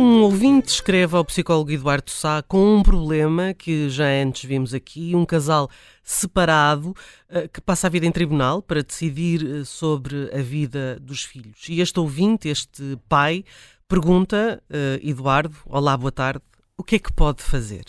Um 0.00 0.22
ouvinte 0.22 0.72
escreve 0.72 1.14
ao 1.14 1.22
psicólogo 1.22 1.70
Eduardo 1.70 2.10
Sá 2.10 2.42
com 2.42 2.76
um 2.76 2.82
problema 2.82 3.52
que 3.52 3.90
já 3.90 4.06
antes 4.06 4.48
vimos 4.48 4.72
aqui, 4.72 5.14
um 5.14 5.26
casal 5.26 5.68
separado 6.02 6.96
eh, 7.28 7.46
que 7.46 7.60
passa 7.60 7.86
a 7.86 7.90
vida 7.90 8.06
em 8.06 8.10
tribunal 8.10 8.62
para 8.62 8.82
decidir 8.82 9.44
eh, 9.44 9.62
sobre 9.62 10.30
a 10.32 10.40
vida 10.40 10.98
dos 11.02 11.24
filhos. 11.24 11.68
E 11.68 11.82
este 11.82 12.00
ouvinte, 12.00 12.48
este 12.48 12.98
pai, 13.10 13.44
pergunta, 13.86 14.62
eh, 14.70 15.00
Eduardo, 15.02 15.54
olá, 15.66 15.94
boa 15.98 16.10
tarde, 16.10 16.40
o 16.78 16.82
que 16.82 16.96
é 16.96 16.98
que 16.98 17.12
pode 17.12 17.42
fazer? 17.42 17.84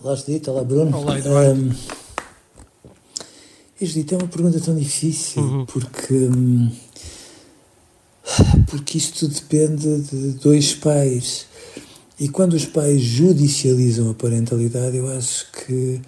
Olá, 0.00 0.14
Judite, 0.14 0.48
olá, 0.48 0.62
Bruno. 0.62 0.96
Olá, 0.96 1.18
Eduardo. 1.18 1.60
Um, 1.60 1.74
Judite, 3.80 4.14
é 4.14 4.16
uma 4.16 4.28
pergunta 4.28 4.60
tão 4.60 4.76
difícil, 4.76 5.42
uhum. 5.42 5.66
porque... 5.66 6.14
Um, 6.14 6.70
porque 8.68 8.98
isto 8.98 9.28
depende 9.28 10.00
de 10.02 10.32
dois 10.32 10.74
pais. 10.74 11.46
E 12.18 12.28
quando 12.28 12.54
os 12.54 12.66
pais 12.66 13.00
judicializam 13.00 14.10
a 14.10 14.14
parentalidade, 14.14 14.96
eu 14.96 15.08
acho 15.08 15.46
que, 15.52 16.00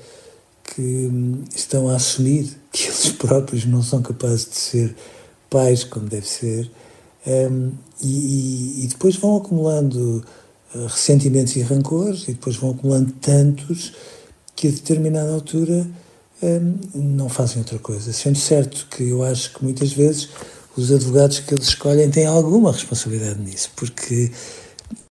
que 0.63 1.11
estão 1.55 1.89
a 1.89 1.97
assumir 1.97 2.51
que 2.71 2.85
eles 2.89 3.09
próprios 3.11 3.65
não 3.65 3.83
são 3.83 4.03
capazes 4.03 4.49
de 4.49 4.57
ser 4.57 4.97
pais 5.49 5.85
como 5.85 6.07
deve 6.07 6.29
ser. 6.29 6.71
Um, 7.27 7.73
e, 8.01 8.85
e, 8.85 8.87
depois 8.89 9.17
vão 9.17 9.37
acumulando 9.37 10.25
uh, 10.75 10.87
ressentimentos 10.87 11.55
e 11.55 11.63
rancores, 11.63 12.25
e 12.25 12.33
depois 12.33 12.57
vão 12.57 12.71
acumulando 12.71 13.13
tantos 13.21 13.93
que 14.57 14.69
a 14.69 14.71
determinada 14.71 15.33
altura 15.33 15.87
um, 16.43 16.79
não 16.95 17.29
fazem 17.29 17.59
outra 17.59 17.79
coisa. 17.79 18.13
Sendo 18.13 18.39
certo 18.39 18.87
que 18.91 19.09
eu 19.09 19.23
acho 19.23 19.55
que 19.55 19.63
muitas 19.63 19.93
vezes 19.93 20.29
os 20.77 20.91
advogados 20.91 21.41
que 21.41 21.55
eles 21.55 21.69
escolhem 21.69 22.11
têm 22.11 22.27
alguma 22.27 22.73
responsabilidade 22.73 23.41
nisso, 23.41 23.71
porque 23.77 24.31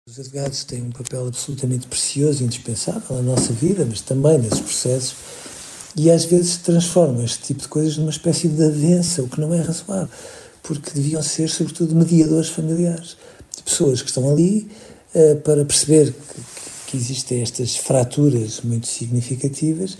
os 0.08 0.18
advogados 0.18 0.64
têm 0.64 0.82
um 0.82 0.90
papel 0.90 1.26
absolutamente 1.26 1.86
precioso 1.86 2.42
e 2.42 2.46
indispensável 2.46 3.16
na 3.16 3.22
nossa 3.22 3.52
vida, 3.52 3.86
mas 3.88 4.00
também 4.00 4.38
nesses 4.38 4.60
processos, 4.60 5.16
e 5.96 6.10
às 6.10 6.24
vezes 6.26 6.58
transformam 6.58 7.24
este 7.24 7.42
tipo 7.42 7.62
de 7.62 7.68
coisas 7.68 7.96
numa 7.96 8.10
espécie 8.10 8.48
de 8.48 8.64
avença, 8.64 9.22
o 9.22 9.28
que 9.28 9.40
não 9.40 9.52
é 9.54 9.60
razoável, 9.60 10.08
porque 10.62 10.90
deviam 10.94 11.22
ser, 11.22 11.48
sobretudo, 11.48 11.94
mediadores 11.94 12.50
familiares, 12.50 13.16
de 13.56 13.62
pessoas 13.62 14.02
que 14.02 14.08
estão 14.08 14.30
ali 14.30 14.68
uh, 15.14 15.36
para 15.40 15.64
perceber 15.64 16.12
que, 16.12 16.90
que 16.90 16.96
existem 16.96 17.40
estas 17.40 17.76
fraturas 17.76 18.60
muito 18.62 18.86
significativas, 18.86 19.96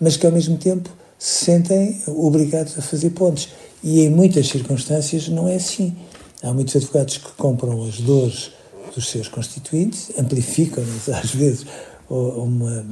mas 0.00 0.16
que 0.16 0.24
ao 0.24 0.32
mesmo 0.32 0.56
tempo 0.56 0.88
se 1.18 1.44
sentem 1.44 2.02
obrigados 2.06 2.78
a 2.78 2.82
fazer 2.82 3.10
pontes. 3.10 3.48
E 3.82 4.00
em 4.00 4.10
muitas 4.10 4.48
circunstâncias 4.48 5.28
não 5.28 5.48
é 5.48 5.56
assim. 5.56 5.96
Há 6.42 6.52
muitos 6.52 6.76
advogados 6.76 7.18
que 7.18 7.32
compram 7.32 7.82
as 7.82 8.00
dores 8.00 8.52
dos 8.94 9.08
seus 9.08 9.28
constituintes, 9.28 10.10
amplificam-nas 10.18 11.08
às 11.10 11.30
vezes 11.30 11.66
a 12.08 12.14
uma, 12.14 12.84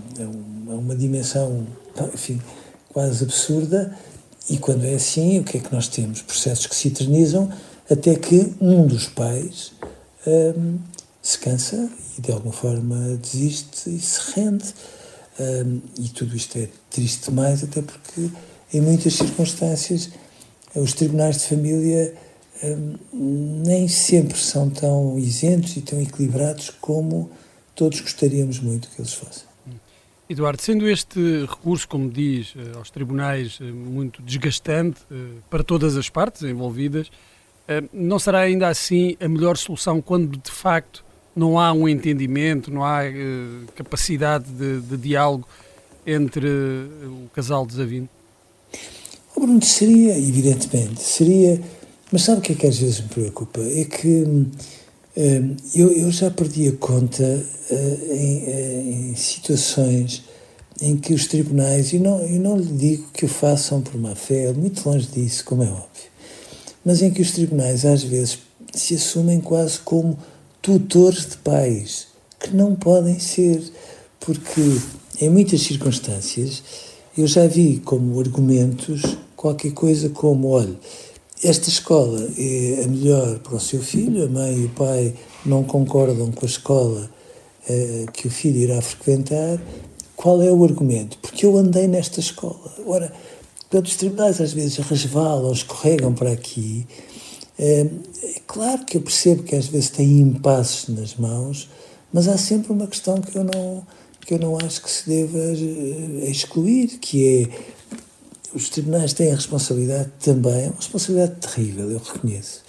uma 0.68 0.94
dimensão, 0.94 1.66
enfim, 2.14 2.40
quase 2.92 3.24
absurda, 3.24 3.92
e 4.48 4.56
quando 4.56 4.84
é 4.84 4.94
assim, 4.94 5.40
o 5.40 5.44
que 5.44 5.58
é 5.58 5.60
que 5.60 5.72
nós 5.72 5.88
temos? 5.88 6.22
Processos 6.22 6.66
que 6.66 6.74
se 6.74 6.88
eternizam 6.88 7.50
até 7.90 8.14
que 8.14 8.54
um 8.60 8.86
dos 8.86 9.06
pais 9.06 9.72
hum, 10.26 10.78
se 11.20 11.38
cansa 11.38 11.90
e 12.16 12.20
de 12.20 12.32
alguma 12.32 12.52
forma 12.52 13.18
desiste 13.20 13.90
e 13.90 14.00
se 14.00 14.20
rende. 14.34 14.64
Hum, 15.40 15.80
e 15.98 16.08
tudo 16.08 16.34
isto 16.36 16.58
é 16.58 16.68
triste 16.90 17.28
demais, 17.28 17.62
até 17.62 17.82
porque 17.82 18.30
em 18.72 18.80
muitas 18.80 19.14
circunstâncias 19.14 20.10
os 20.74 20.92
tribunais 20.92 21.38
de 21.42 21.48
família 21.48 22.14
hum, 22.62 22.94
nem 23.64 23.88
sempre 23.88 24.36
são 24.38 24.70
tão 24.70 25.18
isentos 25.18 25.76
e 25.76 25.80
tão 25.80 26.00
equilibrados 26.00 26.70
como 26.80 27.30
todos 27.74 28.00
gostaríamos 28.00 28.58
muito 28.60 28.88
que 28.88 29.00
eles 29.00 29.12
fossem. 29.12 29.48
Eduardo, 30.28 30.60
sendo 30.60 30.86
este 30.86 31.46
recurso, 31.46 31.88
como 31.88 32.10
diz, 32.10 32.54
eh, 32.54 32.76
aos 32.76 32.90
tribunais 32.90 33.58
eh, 33.62 33.64
muito 33.64 34.20
desgastante 34.20 35.00
eh, 35.10 35.14
para 35.48 35.64
todas 35.64 35.96
as 35.96 36.10
partes 36.10 36.42
envolvidas, 36.42 37.10
não 37.92 38.18
será 38.18 38.40
ainda 38.40 38.66
assim 38.66 39.14
a 39.20 39.28
melhor 39.28 39.58
solução 39.58 40.00
quando 40.00 40.38
de 40.38 40.50
facto 40.50 41.04
não 41.36 41.60
há 41.60 41.70
um 41.70 41.86
entendimento, 41.86 42.70
não 42.70 42.82
há 42.82 43.00
capacidade 43.74 44.46
de, 44.50 44.80
de 44.80 44.96
diálogo 44.96 45.46
entre 46.06 46.48
o 46.48 47.28
casal 47.34 47.66
desavindo? 47.66 48.08
O 49.38 49.40
Bruno 49.40 49.64
seria, 49.64 50.18
evidentemente, 50.18 51.00
seria. 51.00 51.60
Mas 52.10 52.22
sabe 52.22 52.40
o 52.40 52.42
que 52.42 52.54
é 52.54 52.54
que 52.56 52.66
às 52.66 52.76
vezes 52.76 53.00
me 53.02 53.06
preocupa? 53.06 53.60
É 53.60 53.84
que 53.84 54.08
hum, 54.08 54.46
eu, 55.76 55.92
eu 55.92 56.10
já 56.10 56.28
perdi 56.28 56.66
a 56.66 56.72
conta 56.72 57.22
uh, 57.22 58.12
em, 58.12 58.38
uh, 58.42 59.10
em, 59.10 59.14
situações 59.14 60.24
em 60.82 60.96
que 60.96 61.14
os 61.14 61.28
tribunais, 61.28 61.92
e 61.92 62.00
não, 62.00 62.20
eu 62.20 62.40
não 62.40 62.56
lhe 62.56 62.64
digo 62.64 63.10
que 63.14 63.26
o 63.26 63.28
façam 63.28 63.80
por 63.80 63.96
má 63.96 64.16
fé, 64.16 64.52
muito 64.52 64.84
longe 64.88 65.06
disso, 65.06 65.44
como 65.44 65.62
é 65.62 65.68
óbvio, 65.68 66.10
mas 66.84 67.00
em 67.00 67.12
que 67.12 67.22
os 67.22 67.30
tribunais 67.30 67.84
às 67.84 68.02
vezes 68.02 68.40
se 68.74 68.96
assumem 68.96 69.40
quase 69.40 69.78
como 69.78 70.18
tutores 70.60 71.26
de 71.26 71.36
pais, 71.36 72.08
que 72.40 72.56
não 72.56 72.74
podem 72.74 73.20
ser, 73.20 73.62
porque 74.18 74.80
em 75.20 75.28
muitas 75.28 75.60
circunstâncias 75.60 76.60
eu 77.16 77.28
já 77.28 77.46
vi 77.46 77.80
como 77.84 78.18
argumentos 78.18 79.16
qualquer 79.38 79.72
coisa 79.72 80.10
como: 80.10 80.48
olha, 80.48 80.76
esta 81.42 81.70
escola 81.70 82.28
é 82.36 82.82
a 82.84 82.88
melhor 82.88 83.38
para 83.38 83.54
o 83.54 83.60
seu 83.60 83.80
filho, 83.80 84.24
a 84.24 84.28
mãe 84.28 84.58
e 84.58 84.64
o 84.66 84.70
pai 84.70 85.14
não 85.46 85.62
concordam 85.62 86.30
com 86.32 86.44
a 86.44 86.48
escola 86.48 87.08
uh, 87.70 88.12
que 88.12 88.26
o 88.26 88.30
filho 88.30 88.58
irá 88.58 88.82
frequentar. 88.82 89.58
Qual 90.16 90.42
é 90.42 90.50
o 90.50 90.64
argumento? 90.64 91.16
Porque 91.18 91.46
eu 91.46 91.56
andei 91.56 91.86
nesta 91.86 92.18
escola. 92.18 92.74
Ora, 92.84 93.12
quando 93.70 93.86
os 93.86 93.94
tribunais 93.94 94.40
às 94.40 94.52
vezes 94.52 94.76
resvalam, 94.78 95.52
escorregam 95.52 96.12
para 96.12 96.32
aqui, 96.32 96.84
uh, 97.58 97.90
é 98.24 98.40
claro 98.46 98.84
que 98.84 98.96
eu 98.96 99.00
percebo 99.00 99.44
que 99.44 99.54
às 99.54 99.68
vezes 99.68 99.90
têm 99.90 100.18
impasses 100.18 100.88
nas 100.88 101.14
mãos, 101.14 101.70
mas 102.12 102.26
há 102.26 102.36
sempre 102.36 102.72
uma 102.72 102.88
questão 102.88 103.20
que 103.20 103.36
eu 103.36 103.44
não 103.44 103.86
que 104.26 104.34
eu 104.34 104.38
não 104.38 104.58
acho 104.58 104.82
que 104.82 104.90
se 104.90 105.08
deva 105.08 105.38
eh, 105.38 106.28
excluir, 106.28 106.98
que 106.98 107.26
é 107.26 107.77
os 108.54 108.68
tribunais 108.68 109.12
têm 109.12 109.32
a 109.32 109.34
responsabilidade 109.34 110.10
também, 110.20 110.66
uma 110.66 110.76
responsabilidade 110.76 111.36
terrível, 111.40 111.90
eu 111.90 111.98
reconheço, 111.98 112.62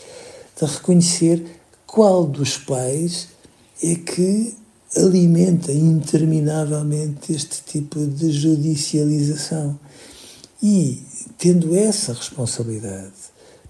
de 0.59 0.65
reconhecer 0.65 1.45
qual 1.87 2.25
dos 2.25 2.57
pais 2.57 3.29
é 3.81 3.95
que 3.95 4.55
alimenta 4.95 5.71
interminavelmente 5.71 7.33
este 7.33 7.63
tipo 7.63 8.05
de 8.05 8.31
judicialização. 8.31 9.79
E, 10.61 11.01
tendo 11.37 11.75
essa 11.75 12.13
responsabilidade, 12.13 13.13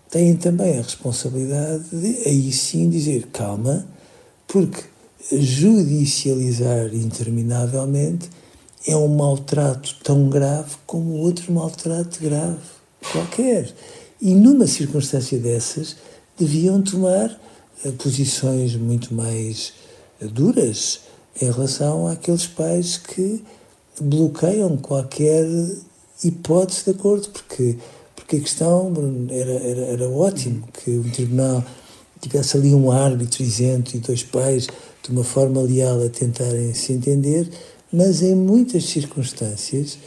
têm 0.10 0.36
também 0.36 0.80
a 0.80 0.82
responsabilidade 0.82 1.84
de, 1.92 2.28
aí 2.28 2.52
sim, 2.52 2.90
dizer 2.90 3.28
calma, 3.28 3.86
porque 4.48 4.82
judicializar 5.32 6.94
interminavelmente 6.94 8.30
é 8.88 8.96
um 8.96 9.08
maltrato 9.08 9.96
tão 10.04 10.30
grave 10.30 10.76
como 10.86 11.14
outro 11.18 11.52
maltrato 11.52 12.20
grave 12.22 12.58
qualquer. 13.12 13.74
E 14.22 14.34
numa 14.34 14.68
circunstância 14.68 15.38
dessas, 15.38 15.96
deviam 16.38 16.82
tomar 16.82 17.40
uh, 17.84 17.92
posições 17.94 18.76
muito 18.76 19.14
mais 19.14 19.74
uh, 20.22 20.28
duras 20.28 21.02
em 21.42 21.46
relação 21.46 22.08
àqueles 22.08 22.48
pais 22.48 22.98
que 22.98 23.44
bloqueiam 24.02 24.78
qualquer 24.78 25.46
hipótese 26.24 26.86
de 26.86 26.92
acordo, 26.92 27.30
porque, 27.30 27.78
porque 28.16 28.38
a 28.38 28.40
questão 28.40 28.94
era, 29.30 29.52
era, 29.52 29.82
era 29.82 30.10
ótimo 30.10 30.68
que 30.74 30.92
um 30.92 31.10
tribunal 31.10 31.64
tivesse 32.20 32.58
ali 32.58 32.74
um 32.74 32.92
árbitro 32.92 33.42
isento 33.42 33.96
e 33.96 34.00
dois 34.00 34.24
pais 34.24 34.68
de 35.04 35.12
uma 35.12 35.24
forma 35.24 35.62
leal 35.62 36.04
a 36.04 36.10
tentarem 36.10 36.74
se 36.74 36.94
entender, 36.94 37.50
mas 37.92 38.22
em 38.22 38.36
muitas 38.36 38.86
circunstâncias, 38.86 39.98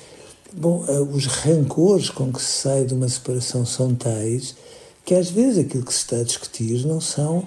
bom, 0.53 0.85
eh, 0.89 1.01
os 1.01 1.27
rancores 1.27 2.11
com 2.11 2.33
que 2.33 2.41
se 2.41 2.63
sai 2.63 2.85
de 2.85 2.95
uma 2.95 3.09
separação 3.09 3.67
são 3.67 3.95
tais 3.95 4.55
que 5.05 5.15
às 5.15 5.31
vezes 5.31 5.59
aquilo 5.59 5.85
que 5.85 5.93
se 5.93 6.01
está 6.01 6.17
a 6.17 6.23
discutir 6.23 6.87
não 6.87 7.01
são 7.01 7.45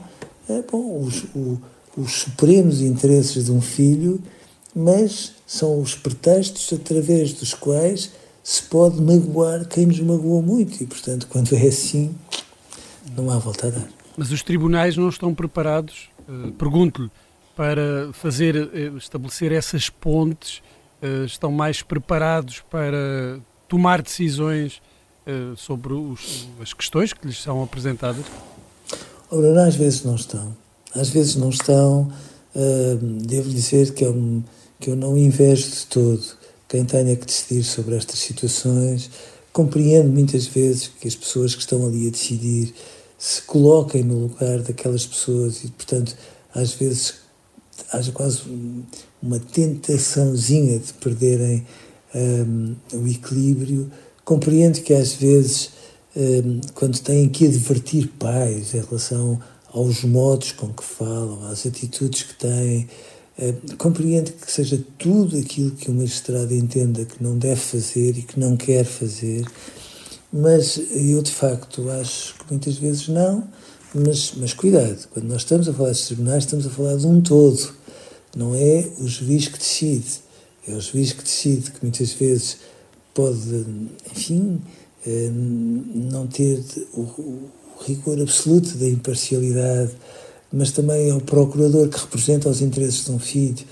é, 0.50 0.62
bom, 0.62 1.02
os, 1.02 1.24
o, 1.36 1.60
os 1.98 2.12
supremos 2.12 2.82
interesses 2.82 3.46
de 3.46 3.52
um 3.52 3.62
filho, 3.62 4.22
mas 4.76 5.34
são 5.48 5.82
os 5.82 5.96
pretextos 5.96 6.72
através 6.74 7.34
dos 7.34 7.54
quais 7.54 8.12
se 8.44 8.62
pode 8.64 9.02
magoar 9.02 9.68
quem 9.68 9.88
nos 9.88 10.00
magoou 10.00 10.42
muito. 10.42 10.82
E, 10.84 10.86
portanto, 10.86 11.28
quando 11.28 11.56
é 11.56 11.68
assim, 11.68 12.14
não 13.16 13.32
há 13.32 13.38
volta 13.38 13.68
a 13.68 13.70
dar. 13.72 13.90
Mas 14.18 14.32
os 14.32 14.44
tribunais 14.44 14.96
não 14.96 15.10
estão 15.10 15.34
preparados, 15.34 16.10
uh, 16.30 16.52
pergunto-lhe, 16.54 17.10
para 17.56 18.12
fazer, 18.14 18.56
uh, 18.56 18.98
estabelecer 18.98 19.52
essas 19.52 19.90
pontes, 19.90 20.62
uh, 21.02 21.26
estão 21.26 21.52
mais 21.52 21.82
preparados 21.82 22.64
para 22.70 23.40
tomar 23.68 24.02
decisões 24.02 24.82
sobre 25.58 25.92
os, 25.92 26.48
as 26.62 26.72
questões 26.72 27.12
que 27.12 27.26
lhes 27.26 27.42
são 27.42 27.64
apresentadas? 27.64 28.24
Ora, 29.32 29.66
às 29.66 29.76
vezes 29.76 30.04
não 30.04 30.14
estão. 30.14 30.56
Às 30.94 31.10
vezes 31.10 31.36
não 31.36 31.50
estão. 31.50 32.12
devo 33.24 33.50
dizer 33.50 33.96
que 33.96 34.06
eu, 34.06 34.44
que 34.80 34.92
eu 34.92 34.96
não 34.96 35.18
invejo 35.18 35.68
de 35.68 35.88
todo 35.88 36.24
quem 36.68 36.86
tenha 36.86 37.16
que 37.16 37.26
decidir 37.26 37.64
sobre 37.64 37.96
estas 37.96 38.20
situações. 38.20 39.10
Compreendo 39.52 40.10
muitas 40.10 40.46
vezes 40.46 40.90
que 40.90 41.08
as 41.08 41.16
pessoas 41.16 41.56
que 41.56 41.62
estão 41.62 41.88
ali 41.88 42.08
a 42.08 42.12
decidir 42.12 42.74
se 43.18 43.42
coloquem 43.44 44.04
no 44.04 44.28
lugar 44.28 44.60
daquelas 44.60 45.06
pessoas 45.08 45.64
e, 45.64 45.70
portanto, 45.70 46.16
às 46.54 46.74
vezes 46.74 47.25
haja 47.96 48.12
quase 48.12 48.42
uma 49.22 49.40
tentaçãozinha 49.40 50.80
de 50.80 50.94
perderem 50.94 51.66
um, 52.14 52.76
o 52.94 53.08
equilíbrio. 53.08 53.92
Compreendo 54.24 54.82
que 54.82 54.94
às 54.94 55.14
vezes, 55.14 55.72
um, 56.16 56.62
quando 56.74 57.00
têm 57.00 57.30
que 57.30 57.46
advertir 57.46 58.08
pais 58.20 58.74
em 58.74 58.82
relação 58.82 59.40
aos 59.74 60.04
modos 60.04 60.52
com 60.52 60.70
que 60.70 60.84
falam, 60.84 61.48
às 61.48 61.66
atitudes 61.66 62.24
que 62.24 62.36
têm, 62.36 62.88
um, 63.38 63.76
compreendo 63.78 64.32
que 64.32 64.52
seja 64.52 64.84
tudo 64.98 65.38
aquilo 65.38 65.72
que 65.72 65.90
o 65.90 65.94
magistrado 65.94 66.54
entenda 66.54 67.06
que 67.06 67.22
não 67.24 67.38
deve 67.38 67.60
fazer 67.60 68.18
e 68.18 68.22
que 68.22 68.40
não 68.40 68.56
quer 68.56 68.86
fazer, 68.86 69.46
mas 70.32 70.78
eu, 70.92 71.22
de 71.22 71.32
facto, 71.32 71.90
acho 71.92 72.36
que 72.36 72.46
muitas 72.50 72.78
vezes 72.78 73.08
não. 73.08 73.48
Mas, 73.94 74.34
mas 74.36 74.54
cuidado, 74.54 75.08
quando 75.14 75.28
nós 75.28 75.38
estamos 75.44 75.70
a 75.70 75.74
falar 75.74 75.92
de 75.94 76.04
tribunais, 76.04 76.44
estamos 76.44 76.68
a 76.68 76.70
falar 76.70 76.98
de 76.98 77.08
um 77.08 77.22
todo. 77.22 77.74
Não 78.36 78.54
é 78.54 78.88
o 79.00 79.08
juiz 79.08 79.48
que 79.48 79.58
decide. 79.58 80.20
É 80.68 80.74
o 80.74 80.82
juiz 80.82 81.14
que 81.14 81.24
decide, 81.24 81.72
que 81.72 81.80
muitas 81.82 82.12
vezes 82.14 82.58
pode, 83.14 83.66
enfim, 84.12 84.60
eh, 85.06 85.30
não 85.32 86.28
ter 86.28 86.62
o, 86.94 87.50
rigor 87.86 88.20
absoluto 88.22 88.78
da 88.78 88.88
imparcialidade, 88.88 89.92
mas 90.52 90.72
também 90.72 91.10
é 91.10 91.14
o 91.14 91.22
procurador 91.22 91.90
que 91.90 92.00
representa 92.00 92.50
os 92.50 92.62
interesses 92.62 93.06
de 93.06 93.12
um 93.12 93.20
filho 93.20 93.66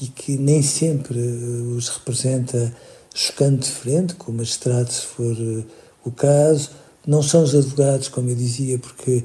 e 0.00 0.06
que 0.06 0.36
nem 0.36 0.62
sempre 0.62 1.18
eh, 1.18 1.76
os 1.76 1.88
representa 1.88 2.74
chocando 3.14 3.60
de 3.60 3.70
frente, 3.70 4.14
como 4.14 4.38
magistrado, 4.38 4.90
se 4.92 5.06
for 5.06 5.36
eh, 5.38 5.64
o 6.04 6.10
caso. 6.10 6.70
Não 7.06 7.22
são 7.22 7.42
os 7.42 7.54
advogados, 7.54 8.08
como 8.08 8.30
eu 8.30 8.36
dizia, 8.36 8.78
porque 8.78 9.24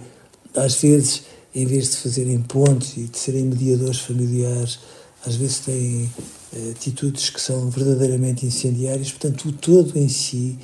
às 0.56 0.75
vezes, 0.75 1.24
em 1.54 1.66
vez 1.66 1.92
de 1.92 1.98
fazerem 1.98 2.42
pontos 2.42 2.98
e 2.98 3.04
de 3.04 3.18
serem 3.18 3.46
mediadores 3.46 4.00
familiares, 4.00 4.80
às 5.26 5.36
vezes 5.36 5.60
têm 5.60 6.12
uh, 6.54 6.72
atitudes 6.72 7.30
que 7.30 7.42
são 7.42 7.70
verdadeiramente 7.70 8.46
incendiárias. 8.46 9.12
Portanto, 9.12 9.50
o 9.50 9.52
todo 9.52 9.98
em 9.98 10.08
si, 10.08 10.58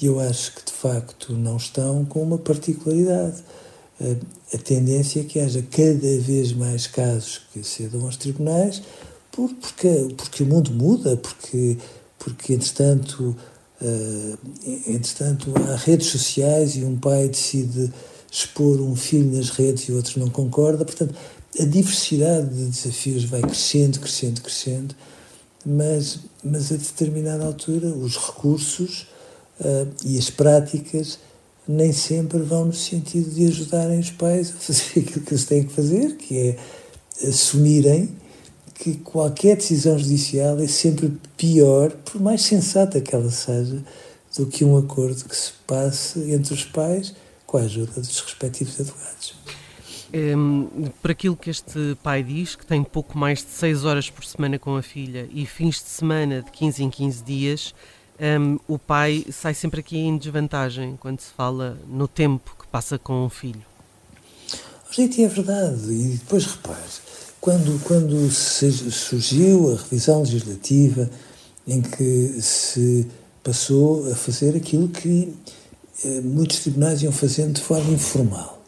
eu 0.00 0.18
acho 0.18 0.54
que 0.54 0.64
de 0.64 0.72
facto 0.72 1.32
não 1.32 1.56
estão 1.56 2.04
com 2.04 2.22
uma 2.22 2.38
particularidade. 2.38 3.42
Uh, 4.00 4.18
a 4.52 4.58
tendência 4.58 5.20
é 5.20 5.24
que 5.24 5.38
haja 5.38 5.62
cada 5.62 6.18
vez 6.18 6.52
mais 6.52 6.86
casos 6.86 7.42
que 7.52 7.62
cedam 7.62 8.04
aos 8.04 8.16
tribunais, 8.16 8.82
por, 9.30 9.48
porque, 9.54 10.08
porque 10.16 10.42
o 10.42 10.46
mundo 10.46 10.72
muda, 10.72 11.16
porque, 11.16 11.78
porque 12.18 12.54
entretanto 12.54 13.36
Uh, 13.82 14.38
entretanto, 14.86 15.52
há 15.68 15.74
redes 15.74 16.06
sociais 16.06 16.76
e 16.76 16.84
um 16.84 16.96
pai 16.96 17.26
decide 17.26 17.92
expor 18.32 18.80
um 18.80 18.96
filho 18.96 19.36
nas 19.36 19.50
redes 19.50 19.84
e 19.84 19.92
o 19.92 19.96
outro 19.96 20.18
não 20.18 20.30
concorda. 20.30 20.86
Portanto, 20.86 21.14
a 21.60 21.64
diversidade 21.64 22.48
de 22.48 22.64
desafios 22.64 23.24
vai 23.24 23.42
crescendo, 23.42 24.00
crescendo, 24.00 24.40
crescendo, 24.40 24.94
mas, 25.66 26.20
mas 26.42 26.72
a 26.72 26.76
determinada 26.76 27.44
altura 27.44 27.88
os 27.88 28.16
recursos 28.16 29.06
uh, 29.60 29.86
e 30.02 30.18
as 30.18 30.30
práticas 30.30 31.18
nem 31.68 31.92
sempre 31.92 32.38
vão 32.38 32.64
no 32.64 32.72
sentido 32.72 33.30
de 33.30 33.46
ajudarem 33.46 34.00
os 34.00 34.10
pais 34.10 34.48
a 34.48 34.54
fazer 34.54 35.00
aquilo 35.00 35.24
que 35.26 35.34
eles 35.34 35.44
têm 35.44 35.64
que 35.64 35.72
fazer, 35.74 36.16
que 36.16 36.38
é 36.38 37.28
assumirem 37.28 38.16
que 38.74 38.94
qualquer 38.94 39.56
decisão 39.56 39.96
judicial 39.98 40.58
é 40.58 40.66
sempre 40.66 41.12
pior, 41.36 41.92
por 41.92 42.20
mais 42.20 42.42
sensata 42.42 43.00
que 43.00 43.14
ela 43.14 43.30
seja, 43.30 43.84
do 44.34 44.46
que 44.46 44.64
um 44.64 44.78
acordo 44.78 45.22
que 45.26 45.36
se 45.36 45.52
passe 45.66 46.32
entre 46.32 46.54
os 46.54 46.64
pais 46.64 47.14
com 47.52 47.58
a 47.58 47.60
ajuda 47.60 48.00
dos 48.00 48.18
respectivos 48.20 48.80
advogados. 48.80 49.34
Um, 50.14 50.90
por 51.02 51.10
aquilo 51.10 51.36
que 51.36 51.50
este 51.50 51.96
pai 52.02 52.22
diz, 52.22 52.56
que 52.56 52.64
tem 52.64 52.82
pouco 52.82 53.16
mais 53.16 53.40
de 53.40 53.50
6 53.50 53.84
horas 53.84 54.08
por 54.08 54.24
semana 54.24 54.58
com 54.58 54.74
a 54.74 54.82
filha 54.82 55.28
e 55.30 55.44
fins 55.44 55.76
de 55.76 55.90
semana 55.90 56.40
de 56.40 56.50
15 56.50 56.82
em 56.82 56.90
15 56.90 57.22
dias, 57.22 57.74
um, 58.18 58.58
o 58.66 58.78
pai 58.78 59.26
sai 59.30 59.52
sempre 59.52 59.80
aqui 59.80 59.98
em 59.98 60.16
desvantagem 60.16 60.96
quando 60.98 61.20
se 61.20 61.30
fala 61.30 61.78
no 61.86 62.08
tempo 62.08 62.56
que 62.58 62.66
passa 62.68 62.98
com 62.98 63.26
o 63.26 63.28
filho. 63.28 63.62
Gente, 64.90 65.22
é 65.22 65.28
verdade. 65.28 65.90
E 65.90 66.16
depois 66.16 66.46
repare, 66.46 66.78
quando, 67.38 67.82
quando 67.84 68.30
surgiu 68.30 69.72
a 69.72 69.76
revisão 69.76 70.20
legislativa 70.20 71.10
em 71.66 71.82
que 71.82 72.40
se 72.40 73.06
passou 73.42 74.10
a 74.10 74.14
fazer 74.14 74.56
aquilo 74.56 74.88
que 74.88 75.34
muitos 76.22 76.60
tribunais 76.60 77.02
iam 77.02 77.12
fazendo 77.12 77.54
de 77.54 77.60
forma 77.60 77.92
informal, 77.92 78.62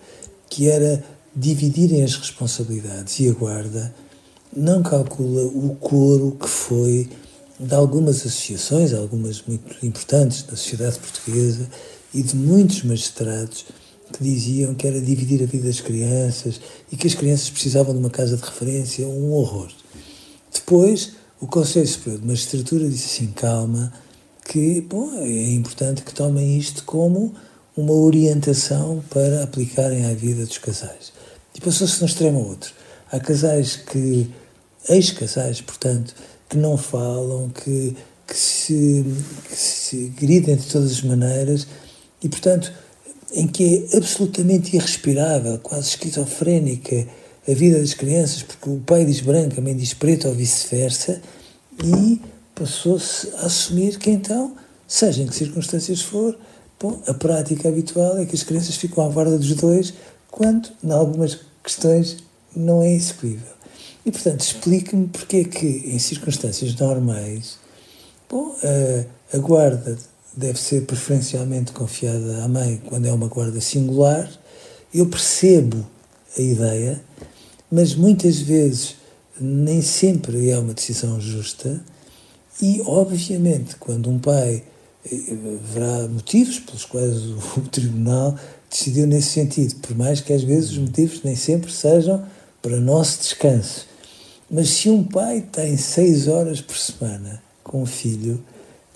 que 0.48 0.68
era 0.68 1.02
dividirem 1.34 2.02
as 2.04 2.14
responsabilidades 2.14 3.18
e 3.20 3.28
a 3.28 3.32
guarda, 3.32 3.94
não 4.56 4.82
calcula 4.82 5.42
o 5.42 5.74
coro 5.76 6.36
que 6.40 6.48
foi 6.48 7.08
de 7.58 7.74
algumas 7.74 8.18
associações, 8.18 8.92
algumas 8.92 9.42
muito 9.46 9.84
importantes 9.84 10.42
da 10.42 10.56
sociedade 10.56 10.98
portuguesa 10.98 11.68
e 12.12 12.22
de 12.22 12.36
muitos 12.36 12.82
magistrados 12.82 13.66
que 14.12 14.22
diziam 14.22 14.74
que 14.74 14.86
era 14.86 15.00
dividir 15.00 15.42
a 15.42 15.46
vida 15.46 15.66
das 15.66 15.80
crianças 15.80 16.60
e 16.92 16.96
que 16.96 17.06
as 17.06 17.14
crianças 17.14 17.50
precisavam 17.50 17.92
de 17.94 18.00
uma 18.00 18.10
casa 18.10 18.36
de 18.36 18.42
referência, 18.42 19.06
um 19.06 19.32
horror. 19.32 19.70
Depois, 20.52 21.12
o 21.40 21.46
Conselho 21.46 21.86
Superior 21.86 22.20
de 22.20 22.26
Magistratura 22.26 22.88
disse 22.88 23.06
assim: 23.06 23.32
calma, 23.32 23.92
que 24.54 24.80
bom, 24.82 25.12
é 25.18 25.50
importante 25.50 26.02
que 26.02 26.14
tomem 26.14 26.56
isto 26.56 26.84
como 26.84 27.34
uma 27.76 27.92
orientação 27.92 29.02
para 29.10 29.42
aplicarem 29.42 30.06
à 30.06 30.14
vida 30.14 30.46
dos 30.46 30.58
casais. 30.58 31.12
E 31.56 31.60
passou-se 31.60 32.00
no 32.00 32.06
extremo 32.06 32.38
outro. 32.38 32.72
Há 33.10 33.18
casais 33.18 33.74
que, 33.74 34.30
ex-casais, 34.88 35.60
portanto, 35.60 36.14
que 36.48 36.56
não 36.56 36.76
falam, 36.76 37.48
que, 37.48 37.96
que, 38.28 38.36
se, 38.36 39.04
que 39.48 39.56
se 39.56 40.08
de 40.08 40.56
todas 40.70 40.92
as 40.92 41.02
maneiras 41.02 41.66
e, 42.22 42.28
portanto, 42.28 42.72
em 43.32 43.48
que 43.48 43.88
é 43.92 43.96
absolutamente 43.96 44.76
irrespirável, 44.76 45.58
quase 45.58 45.88
esquizofrénica 45.88 47.08
a 47.48 47.52
vida 47.54 47.80
das 47.80 47.92
crianças, 47.92 48.44
porque 48.44 48.70
o 48.70 48.78
pai 48.78 49.04
diz 49.04 49.20
branco, 49.20 49.58
a 49.58 49.60
mãe 49.60 49.76
diz 49.76 49.94
preto 49.94 50.28
ou 50.28 50.34
vice-versa, 50.34 51.20
e 51.82 52.20
passou-se 52.54 53.30
a 53.36 53.46
assumir 53.46 53.98
que 53.98 54.10
então, 54.10 54.56
seja 54.86 55.22
em 55.22 55.26
que 55.26 55.34
circunstâncias 55.34 56.00
for, 56.00 56.38
bom, 56.80 57.00
a 57.06 57.14
prática 57.14 57.68
habitual 57.68 58.18
é 58.18 58.26
que 58.26 58.34
as 58.34 58.42
crianças 58.42 58.76
ficam 58.76 59.04
à 59.04 59.08
guarda 59.08 59.38
dos 59.38 59.54
dois, 59.54 59.94
quando, 60.30 60.68
em 60.82 60.90
algumas 60.90 61.40
questões, 61.62 62.18
não 62.54 62.82
é 62.82 62.92
execuível. 62.92 63.54
E, 64.04 64.12
portanto, 64.12 64.40
explique-me 64.40 65.08
porque 65.08 65.38
é 65.38 65.44
que, 65.44 65.66
em 65.66 65.98
circunstâncias 65.98 66.74
normais, 66.74 67.58
bom, 68.28 68.54
a, 68.62 69.36
a 69.36 69.38
guarda 69.40 69.96
deve 70.36 70.60
ser 70.60 70.84
preferencialmente 70.84 71.72
confiada 71.72 72.42
à 72.42 72.48
mãe 72.48 72.82
quando 72.86 73.06
é 73.06 73.12
uma 73.12 73.28
guarda 73.28 73.60
singular. 73.60 74.30
Eu 74.92 75.06
percebo 75.06 75.86
a 76.36 76.42
ideia, 76.42 77.00
mas 77.70 77.94
muitas 77.94 78.38
vezes 78.38 78.96
nem 79.40 79.80
sempre 79.82 80.50
é 80.50 80.58
uma 80.58 80.74
decisão 80.74 81.20
justa. 81.20 81.82
E, 82.60 82.82
obviamente, 82.86 83.76
quando 83.76 84.08
um 84.08 84.18
pai 84.18 84.62
haverá 85.06 86.08
motivos 86.08 86.58
pelos 86.58 86.84
quais 86.84 87.24
o, 87.24 87.38
o 87.60 87.68
Tribunal 87.68 88.38
decidiu 88.70 89.06
nesse 89.06 89.28
sentido, 89.28 89.76
por 89.76 89.96
mais 89.96 90.20
que 90.20 90.32
às 90.32 90.42
vezes 90.42 90.70
os 90.70 90.78
motivos 90.78 91.22
nem 91.22 91.36
sempre 91.36 91.70
sejam 91.70 92.24
para 92.62 92.80
nosso 92.80 93.20
descanso. 93.20 93.86
Mas 94.50 94.70
se 94.70 94.88
um 94.88 95.04
pai 95.04 95.44
tem 95.52 95.76
seis 95.76 96.28
horas 96.28 96.60
por 96.60 96.76
semana 96.76 97.42
com 97.62 97.82
o 97.82 97.86
filho, 97.86 98.42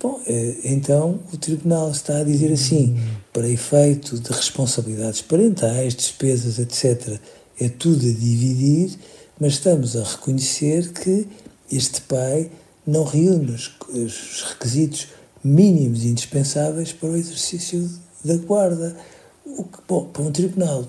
bom, 0.01 0.21
eh, 0.27 0.57
então 0.65 1.21
o 1.33 1.37
tribunal 1.37 1.91
está 1.91 2.19
a 2.19 2.25
dizer 2.25 2.53
assim, 2.53 2.99
para 3.33 3.49
efeito 3.49 4.19
de 4.19 4.31
responsabilidades 4.31 5.21
parentais, 5.21 5.95
despesas, 5.95 6.59
etc., 6.59 7.19
é 7.61 7.69
tudo 7.69 8.07
a 8.07 8.13
dividir, 8.13 8.99
mas 9.39 9.55
estamos 9.55 9.97
a 9.97 10.05
reconhecer 10.05 10.93
que 10.93 11.27
este 11.71 12.01
pai 12.03 12.51
não 12.89 13.05
reúne 13.05 13.51
os, 13.51 13.71
os 13.91 14.45
requisitos 14.49 15.09
mínimos 15.45 16.05
indispensáveis 16.05 16.91
para 16.91 17.11
o 17.11 17.17
exercício 17.17 17.89
da 18.25 18.37
guarda. 18.39 18.97
O 19.45 19.65
que, 19.65 19.79
bom, 19.87 20.07
para 20.07 20.23
um 20.23 20.33
tribunal 20.33 20.89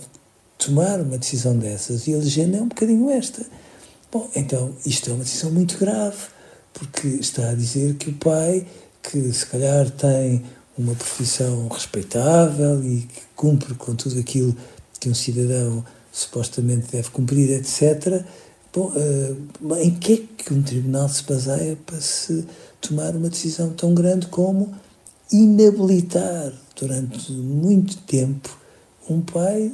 tomar 0.58 1.02
uma 1.02 1.18
decisão 1.18 1.58
dessas 1.58 2.08
e 2.08 2.14
a 2.14 2.18
legenda 2.18 2.58
é 2.58 2.62
um 2.62 2.70
bocadinho 2.70 3.10
esta. 3.10 3.46
Bom, 4.10 4.30
então 4.34 4.74
isto 4.86 5.10
é 5.10 5.14
uma 5.14 5.26
decisão 5.26 5.52
muito 5.52 5.78
grave, 5.78 6.18
porque 6.74 7.08
está 7.08 7.50
a 7.50 7.54
dizer 7.54 7.96
que 7.96 8.10
o 8.10 8.14
pai, 8.14 8.66
que 9.04 9.32
se 9.34 9.46
calhar 9.46 9.90
tem 9.92 10.44
uma 10.78 10.96
profissão 10.96 11.68
respeitável 11.68 12.82
e 12.82 13.02
que 13.02 13.22
cumpre 13.36 13.76
com 13.76 13.94
tudo 13.94 14.18
aquilo 14.20 14.56
que 15.00 15.10
um 15.10 15.14
cidadão 15.14 15.84
supostamente 16.14 16.92
deve 16.94 17.10
cumprir, 17.10 17.52
etc. 17.52 18.24
Bom, 18.74 18.92
uh, 18.96 19.76
em 19.78 19.92
que 19.96 20.14
é 20.14 20.44
que 20.44 20.54
um 20.54 20.62
tribunal 20.62 21.10
se 21.10 21.24
baseia 21.24 21.78
para 21.86 22.00
se 22.00 22.46
tomar 22.80 23.16
uma 23.16 23.30
decisão 23.30 23.72
tão 23.72 23.94
grande 23.94 24.28
como 24.28 24.72
inabilitar 25.32 26.54
durante 26.80 27.32
muito 27.32 27.98
tempo 27.98 28.58
um 29.10 29.22
pai 29.22 29.72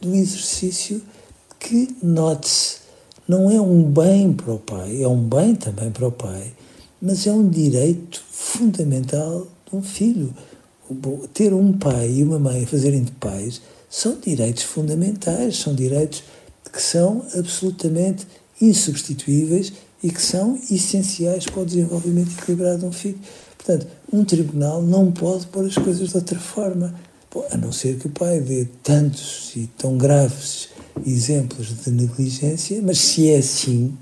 do 0.00 0.14
exercício 0.14 1.00
que, 1.60 1.96
note-se, 2.02 2.78
não 3.26 3.50
é 3.50 3.60
um 3.60 3.82
bem 3.84 4.32
para 4.32 4.52
o 4.52 4.58
pai, 4.58 5.02
é 5.02 5.08
um 5.08 5.22
bem 5.22 5.54
também 5.54 5.90
para 5.90 6.06
o 6.06 6.12
pai, 6.12 6.52
mas 7.00 7.26
é 7.26 7.32
um 7.32 7.48
direito 7.48 8.22
fundamental 8.30 9.46
de 9.70 9.76
um 9.76 9.82
filho. 9.82 10.34
Ter 11.32 11.54
um 11.54 11.72
pai 11.72 12.10
e 12.10 12.22
uma 12.22 12.38
mãe 12.38 12.64
a 12.64 12.66
fazerem 12.66 13.02
de 13.02 13.12
pais 13.12 13.62
são 13.88 14.18
direitos 14.20 14.64
fundamentais, 14.64 15.56
são 15.56 15.74
direitos 15.74 16.22
que 16.74 16.82
são 16.82 17.24
absolutamente 17.38 18.26
insubstituíveis 18.60 19.72
e 20.02 20.10
que 20.10 20.20
são 20.20 20.58
essenciais 20.68 21.46
para 21.46 21.62
o 21.62 21.64
desenvolvimento 21.64 22.32
equilibrado 22.36 22.80
de 22.80 22.86
um 22.86 22.92
filho. 22.92 23.18
Portanto, 23.56 23.86
um 24.12 24.24
tribunal 24.24 24.82
não 24.82 25.12
pode 25.12 25.46
pôr 25.46 25.64
as 25.64 25.76
coisas 25.76 26.10
de 26.10 26.16
outra 26.16 26.38
forma, 26.38 26.92
a 27.50 27.56
não 27.56 27.72
ser 27.72 27.96
que 27.98 28.08
o 28.08 28.10
pai 28.10 28.40
dê 28.40 28.66
tantos 28.82 29.52
e 29.56 29.68
tão 29.78 29.96
graves 29.96 30.68
exemplos 31.06 31.82
de 31.84 31.90
negligência, 31.90 32.80
mas 32.82 32.98
se 32.98 33.30
é 33.30 33.38
assim, 33.38 33.96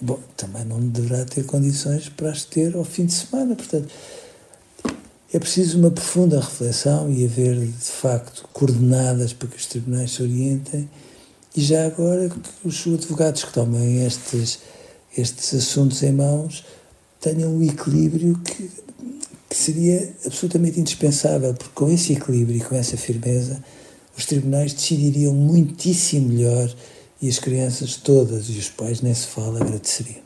bom, 0.00 0.18
também 0.36 0.64
não 0.64 0.80
deverá 0.80 1.24
ter 1.24 1.44
condições 1.44 2.08
para 2.08 2.30
as 2.30 2.44
ter 2.44 2.74
ao 2.74 2.84
fim 2.84 3.06
de 3.06 3.12
semana. 3.12 3.54
Portanto, 3.54 3.88
é 5.32 5.38
preciso 5.38 5.78
uma 5.78 5.90
profunda 5.90 6.40
reflexão 6.40 7.10
e 7.10 7.24
haver, 7.24 7.58
de 7.58 7.90
facto, 7.90 8.48
coordenadas 8.52 9.32
para 9.32 9.48
que 9.48 9.56
os 9.56 9.66
tribunais 9.66 10.12
se 10.12 10.22
orientem 10.22 10.88
e 11.56 11.62
já 11.62 11.86
agora 11.86 12.30
os 12.62 12.86
advogados 12.86 13.44
que 13.44 13.52
tomem 13.52 14.04
estes, 14.04 14.58
estes 15.16 15.54
assuntos 15.54 16.02
em 16.02 16.12
mãos 16.12 16.64
tenham 17.18 17.56
o 17.56 17.62
equilíbrio 17.64 18.38
que, 18.44 18.70
que 19.48 19.56
seria 19.56 20.14
absolutamente 20.26 20.78
indispensável, 20.78 21.54
porque 21.54 21.72
com 21.74 21.90
esse 21.90 22.12
equilíbrio 22.12 22.58
e 22.58 22.60
com 22.60 22.74
essa 22.74 22.98
firmeza, 22.98 23.64
os 24.16 24.26
tribunais 24.26 24.74
decidiriam 24.74 25.32
muitíssimo 25.32 26.28
melhor 26.28 26.72
e 27.22 27.28
as 27.28 27.38
crianças 27.38 27.96
todas 27.96 28.50
e 28.50 28.58
os 28.58 28.68
pais 28.68 29.00
nem 29.00 29.14
se 29.14 29.26
fala 29.26 29.58
agradeceriam. 29.62 30.25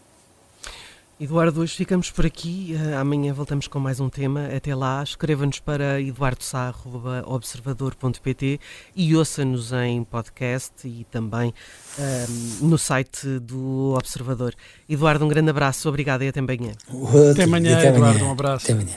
Eduardo, 1.21 1.61
hoje 1.61 1.77
ficamos 1.77 2.11
por 2.11 2.25
aqui. 2.25 2.75
Uh, 2.75 2.97
amanhã 2.97 3.35
voltamos 3.35 3.69
com 3.69 3.79
mais 3.79 4.00
um 4.00 4.09
tema. 4.09 4.47
Até 4.57 4.75
lá, 4.75 5.03
escreva-nos 5.03 5.61
para 5.61 6.00
eduardosá.observador.pt 6.00 8.59
e 8.97 9.15
ouça-nos 9.15 9.71
em 9.71 10.03
podcast 10.03 10.89
e 10.89 11.05
também 11.11 11.53
uh, 11.99 12.65
no 12.65 12.79
site 12.79 13.39
do 13.39 13.95
Observador. 13.99 14.55
Eduardo, 14.89 15.27
um 15.27 15.29
grande 15.29 15.50
abraço, 15.50 15.91
obrigado 15.91 16.23
e 16.23 16.29
até 16.29 16.41
amanhã. 16.41 16.73
Até 17.33 17.45
amanhã, 17.45 17.77
até 17.77 17.89
Eduardo, 17.89 18.21
amanhã. 18.21 18.25
um 18.25 18.33
abraço. 18.33 18.73
Até 18.73 18.73
amanhã. 18.73 18.97